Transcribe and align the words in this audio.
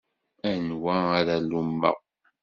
Anwa 0.51 0.95
ara 1.17 1.35
lummeɣ? 1.49 1.97